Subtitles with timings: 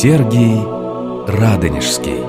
[0.00, 0.60] Сергий
[1.26, 2.20] Радонежский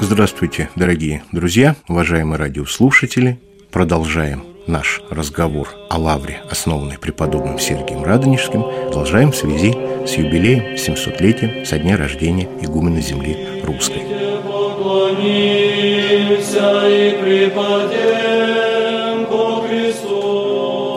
[0.00, 3.38] Здравствуйте, дорогие друзья, уважаемые радиослушатели.
[3.70, 9.70] Продолжаем наш разговор о лавре, основанной преподобным Сергием Радонежским, продолжаем в связи
[10.04, 14.02] с юбилеем 700-летием со дня рождения игумена земли русской.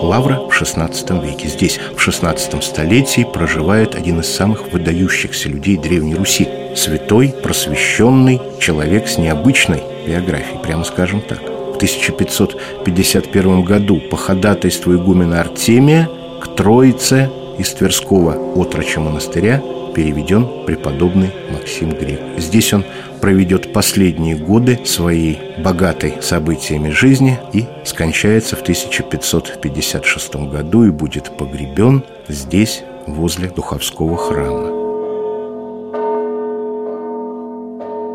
[0.08, 1.50] Лавра в XVI веке.
[1.50, 6.48] Здесь, в XVI столетии, проживает один из самых выдающихся людей Древней Руси.
[6.78, 11.42] Святой, просвещенный человек с необычной биографией, прямо скажем так.
[11.42, 16.10] В 1551 году по ходатайству игумена Артемия
[16.42, 17.30] к Троице
[17.60, 19.62] из Тверского отроча монастыря
[19.94, 22.22] переведен преподобный Максим Грек.
[22.38, 22.86] Здесь он
[23.20, 32.04] проведет последние годы своей богатой событиями жизни и скончается в 1556 году и будет погребен
[32.28, 34.78] здесь, возле Духовского храма.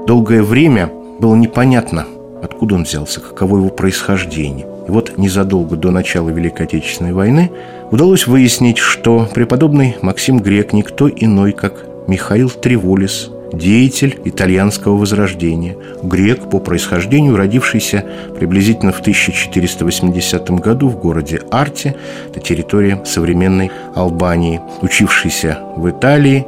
[0.06, 2.06] Долгое время было непонятно,
[2.42, 4.66] откуда он взялся, каково его происхождение.
[4.86, 7.50] И вот незадолго до начала Великой Отечественной войны
[7.90, 16.50] удалось выяснить, что преподобный Максим Грек никто иной, как Михаил Треволис, деятель итальянского возрождения, грек
[16.50, 18.04] по происхождению, родившийся
[18.38, 21.96] приблизительно в 1480 году в городе Арте,
[22.28, 26.46] это территория современной Албании, учившийся в Италии,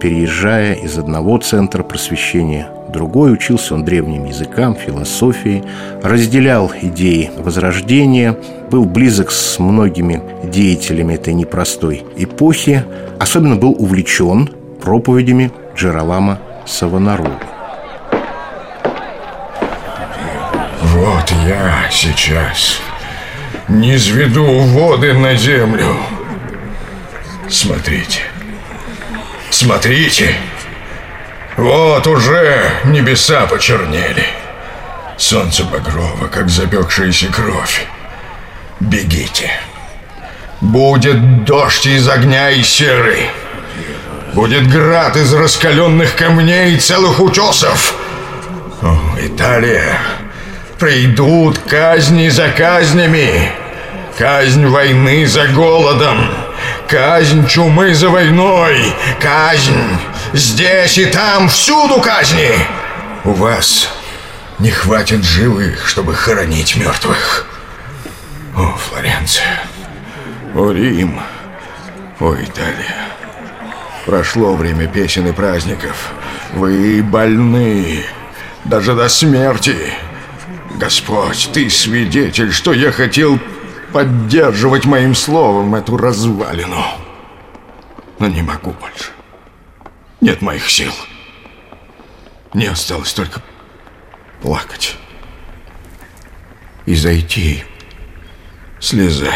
[0.00, 5.62] переезжая из одного центра просвещения другой, учился он древним языкам, философии,
[6.02, 8.36] разделял идеи Возрождения,
[8.70, 12.84] был близок с многими деятелями этой непростой эпохи,
[13.18, 17.40] особенно был увлечен проповедями Джералама Савонарола.
[20.82, 22.80] Вот я сейчас
[23.68, 25.96] не сведу воды на землю.
[27.48, 28.22] Смотрите,
[29.50, 30.34] смотрите,
[31.56, 34.26] вот уже небеса почернели.
[35.16, 37.86] Солнце багрово, как запекшаяся кровь.
[38.80, 39.50] Бегите.
[40.60, 43.30] Будет дождь из огня и серы.
[44.36, 47.94] Будет град из раскаленных камней и целых утесов.
[48.82, 49.98] О, Италия,
[50.78, 53.50] придут казни за казнями.
[54.18, 56.28] Казнь войны за голодом.
[56.86, 58.92] Казнь чумы за войной.
[59.22, 59.96] Казнь
[60.34, 62.58] здесь и там, всюду казни.
[63.24, 63.88] У вас
[64.58, 67.46] не хватит живых, чтобы хоронить мертвых.
[68.54, 69.62] О, Флоренция.
[70.54, 71.22] О, Рим.
[72.20, 73.15] О, Италия.
[74.06, 76.12] Прошло время песен и праздников.
[76.54, 78.04] Вы больны.
[78.64, 79.76] Даже до смерти.
[80.76, 83.40] Господь, ты свидетель, что я хотел
[83.92, 86.84] поддерживать моим словом эту развалину.
[88.20, 89.10] Но не могу больше.
[90.20, 90.92] Нет моих сил.
[92.52, 93.42] Мне осталось только
[94.40, 94.96] плакать
[96.86, 97.64] и зайти
[98.80, 99.30] слезами.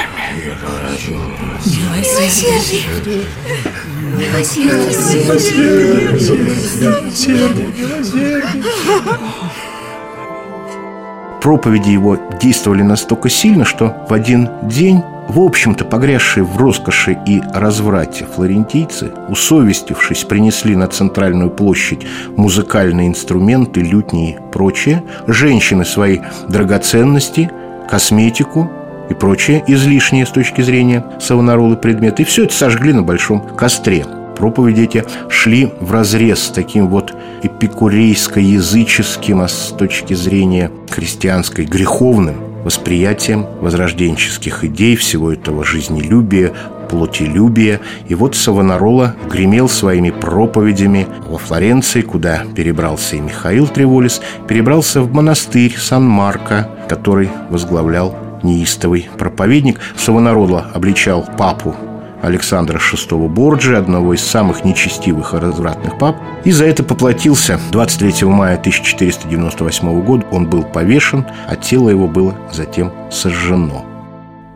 [11.40, 17.40] Проповеди его действовали настолько сильно, что в один день, в общем-то, погрязшие в роскоши и
[17.54, 26.18] разврате флорентийцы, усовестившись, принесли на центральную площадь музыкальные инструменты, лютни и прочее, женщины свои
[26.48, 27.50] драгоценности,
[27.88, 28.70] косметику,
[29.10, 32.22] и прочее излишнее с точки зрения Савонарола предметы.
[32.22, 34.06] И все это сожгли на большом костре.
[34.36, 37.12] Проповеди эти шли в разрез с таким вот
[37.42, 46.52] эпикурейско-языческим, а с точки зрения христианской греховным восприятием возрожденческих идей, всего этого жизнелюбия,
[46.88, 47.80] плотелюбия.
[48.08, 55.12] И вот Савонарола гремел своими проповедями во Флоренции, куда перебрался и Михаил Треволис, перебрался в
[55.12, 61.74] монастырь Сан-Марко, который возглавлял неистовый проповедник Савонарола обличал папу
[62.22, 67.58] Александра VI Борджи, одного из самых нечестивых и развратных пап, и за это поплатился.
[67.72, 73.84] 23 мая 1498 года он был повешен, а тело его было затем сожжено.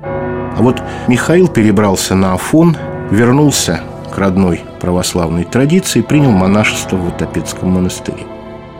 [0.02, 2.76] А вот Михаил перебрался на Афон,
[3.10, 3.80] вернулся
[4.12, 8.24] к родной православной традиции и принял монашество в Ватопедском монастыре.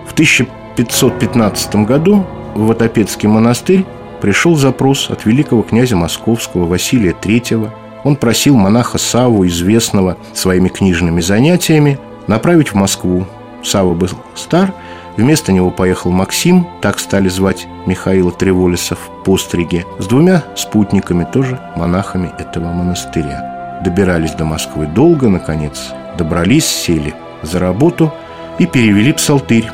[0.06, 2.24] В 1515 году
[2.54, 3.84] в Ватопедский монастырь
[4.24, 7.68] пришел запрос от великого князя московского Василия III.
[8.04, 13.26] Он просил монаха Саву, известного своими книжными занятиями, направить в Москву.
[13.62, 14.72] Сава был стар,
[15.18, 21.60] вместо него поехал Максим, так стали звать Михаила Треволиса в Постриге, с двумя спутниками, тоже
[21.76, 23.82] монахами этого монастыря.
[23.84, 27.12] добирались до Москвы долго, наконец, добрались, сели
[27.42, 28.10] за работу
[28.58, 29.68] и перевели псалтырь.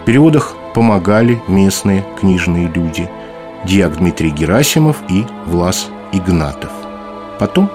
[0.00, 3.10] В переводах помогали местные книжные люди
[3.66, 6.70] Дьяк Дмитрий Герасимов и Влас Игнатов.
[7.40, 7.68] Потом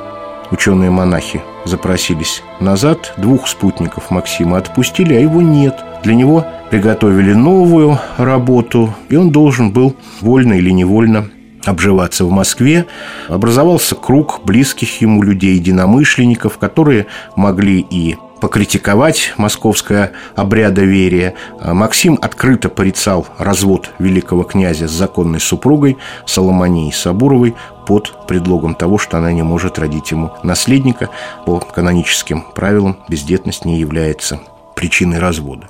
[0.49, 5.75] ученые-монахи запросились назад, двух спутников Максима отпустили, а его нет.
[6.03, 11.29] Для него приготовили новую работу, и он должен был вольно или невольно
[11.65, 12.85] обживаться в Москве,
[13.27, 21.35] образовался круг близких ему людей, единомышленников, которые могли и покритиковать московское обрядоверие.
[21.63, 27.55] Максим открыто порицал развод великого князя с законной супругой Соломонией Сабуровой
[27.85, 31.09] под предлогом того, что она не может родить ему наследника.
[31.45, 34.39] По каноническим правилам бездетность не является
[34.75, 35.67] причиной развода.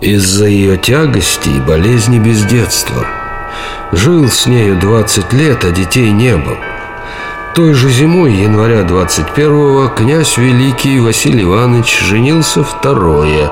[0.00, 3.06] Из-за ее тягости и болезни бездетства–
[3.92, 6.58] Жил с нею 20 лет, а детей не было.
[7.56, 13.50] Той же зимой, января 21-го, князь Великий Василий Иванович женился второе,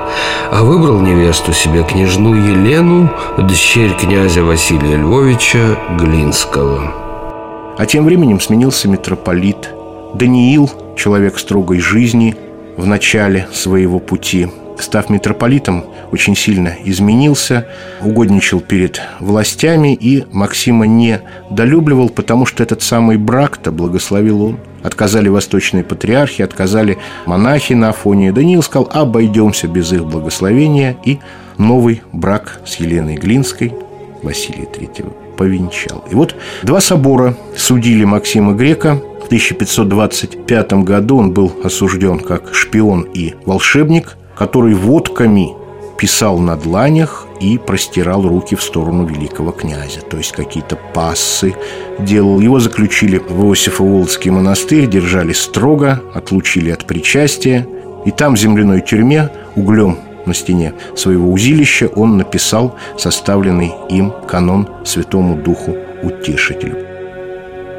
[0.51, 7.73] а выбрал невесту себе княжну Елену, дочерь князя Василия Львовича Глинского.
[7.79, 9.71] А тем временем сменился митрополит
[10.13, 12.37] Даниил, человек строгой жизни,
[12.77, 14.49] в начале своего пути–
[14.81, 17.67] став митрополитом, очень сильно изменился,
[18.01, 24.59] угодничал перед властями и Максима не долюбливал, потому что этот самый брак-то благословил он.
[24.83, 28.31] Отказали восточные патриархи, отказали монахи на Афоне.
[28.31, 31.19] Даниил сказал, обойдемся без их благословения, и
[31.57, 33.73] новый брак с Еленой Глинской
[34.21, 36.05] Василия III повенчал.
[36.11, 39.01] И вот два собора судили Максима Грека.
[39.23, 45.55] В 1525 году он был осужден как шпион и волшебник– который водками
[45.97, 50.01] писал на дланях и простирал руки в сторону великого князя.
[50.01, 51.55] То есть какие-то пассы
[51.99, 52.39] делал.
[52.39, 57.67] Его заключили в Иосифо-Володский монастырь, держали строго, отлучили от причастия.
[58.05, 64.67] И там, в земляной тюрьме, углем на стене своего узилища он написал составленный им канон
[64.83, 66.77] Святому Духу Утешителю.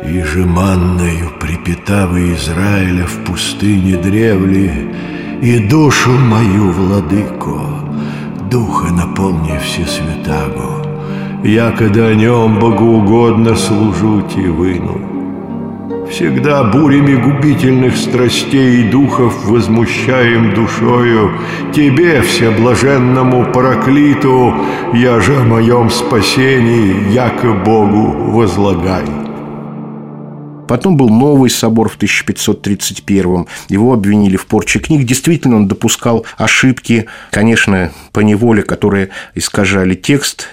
[0.05, 4.95] «И же манною припитавы Израиля в пустыне древли,
[5.43, 7.59] и душу мою, владыко,
[8.51, 10.85] духа наполни всесвятаго,
[11.45, 15.01] якода о нем богоугодно служуть и выну.
[16.11, 21.33] Всегда бурями губительных страстей и духов возмущаем душою
[21.75, 24.55] Тебе, всеблаженному параклиту,
[24.95, 29.26] я же о моем спасении, яко Богу возлагаю.
[30.69, 33.47] Потом был новый собор в 1531-м.
[33.69, 35.05] Его обвинили в порче книг.
[35.05, 40.49] Действительно, он допускал ошибки, конечно, по неволе, которые искажали текст.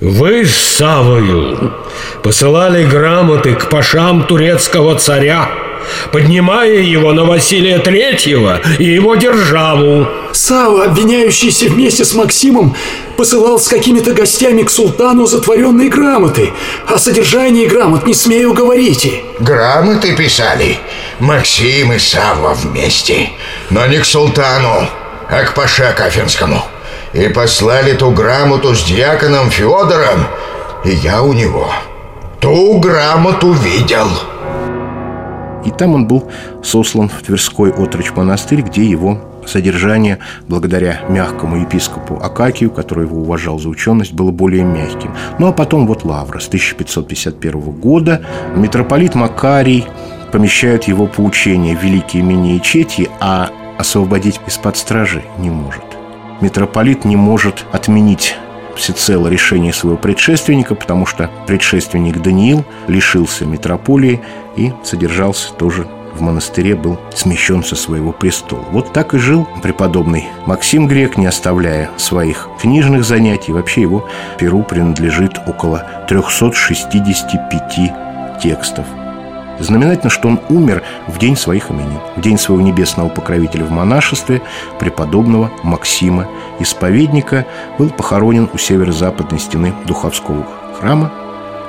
[0.00, 1.74] Вы с Савою
[2.22, 5.48] посылали грамоты к пашам турецкого царя
[6.12, 10.06] поднимая его на Василия Третьего и его державу.
[10.32, 12.76] Сава, обвиняющийся вместе с Максимом,
[13.16, 16.52] посылал с какими-то гостями к султану затворенные грамоты.
[16.86, 19.22] О содержании грамот не смею говорить.
[19.40, 20.78] Грамоты писали
[21.18, 23.30] Максим и Савва вместе,
[23.70, 24.88] но не к султану,
[25.28, 26.64] а к паше Кафинскому.
[27.12, 30.26] И послали ту грамоту с дьяконом Федором,
[30.84, 31.72] и я у него
[32.40, 34.08] ту грамоту видел.
[35.64, 36.28] И там он был
[36.62, 43.58] сослан в Тверской отрочь монастырь, где его содержание, благодаря мягкому епископу Акакию, который его уважал
[43.58, 45.14] за ученость, было более мягким.
[45.38, 48.22] Ну а потом вот Лавра с 1551 года.
[48.54, 49.86] Митрополит Макарий
[50.32, 55.84] помещает его поучение в великие имени Чети, а освободить из-под стражи не может.
[56.40, 58.36] Митрополит не может отменить
[58.78, 64.20] всецело решение своего предшественника, потому что предшественник Даниил лишился митрополии
[64.56, 68.64] и содержался тоже в монастыре, был смещен со своего престола.
[68.70, 73.52] Вот так и жил преподобный Максим Грек, не оставляя своих книжных занятий.
[73.52, 74.08] Вообще его
[74.38, 78.86] перу принадлежит около 365 текстов.
[79.60, 84.40] Знаменательно, что он умер в день своих именин, в день своего небесного покровителя в монашестве,
[84.78, 86.28] преподобного Максима,
[86.60, 87.46] исповедника,
[87.78, 90.46] был похоронен у северо-западной стены Духовского
[90.78, 91.12] храма,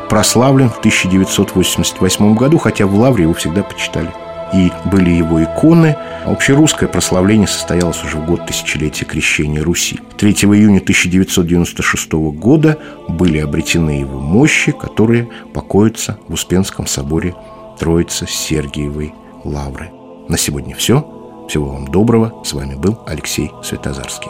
[0.09, 4.09] прославлен в 1988 году, хотя в Лавре его всегда почитали.
[4.53, 5.95] И были его иконы.
[6.25, 9.99] Общерусское прославление состоялось уже в год тысячелетия крещения Руси.
[10.17, 17.35] 3 июня 1996 года были обретены его мощи, которые покоятся в Успенском соборе
[17.79, 19.13] Троицы Сергиевой
[19.45, 19.89] Лавры.
[20.27, 21.45] На сегодня все.
[21.47, 22.43] Всего вам доброго.
[22.43, 24.29] С вами был Алексей Светозарский.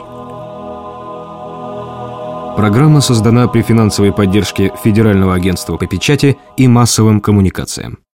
[2.55, 7.99] Программа создана при финансовой поддержке Федерального агентства по печати и массовым коммуникациям.